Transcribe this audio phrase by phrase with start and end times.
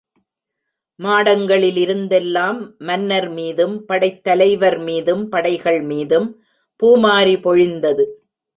[0.99, 2.59] மாடங்களிலிருந்தெல்லாம்
[2.79, 6.27] மன்னர்மீதும் படைத் தலைவர் மீதும் படைகள் மீதும்
[6.79, 8.05] பூமாரி பொழிந்தது.